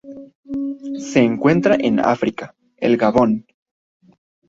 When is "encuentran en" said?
1.21-1.99